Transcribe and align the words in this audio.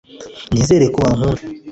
nizere 0.51 0.85
ko 0.93 0.97
bankunda 1.05 1.41